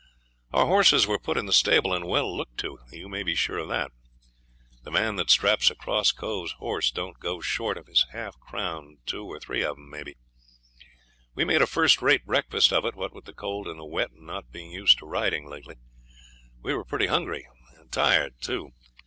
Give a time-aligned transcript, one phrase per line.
[0.51, 3.63] Our horses were put in the stable and well looked to, you may be sure.
[3.67, 3.91] The
[4.89, 9.23] man that straps a cross cove's horse don't go short of his half crown two
[9.27, 10.15] or three of them, maybe.
[11.35, 14.09] We made a first rate breakfast of it; what with the cold and the wet
[14.09, 15.75] and not being used to riding lately,
[16.63, 17.47] we were pretty hungry,
[17.77, 18.71] and tired too.